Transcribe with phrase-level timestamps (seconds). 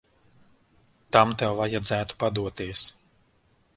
[1.17, 2.87] Tam tev vajadzētu padoties.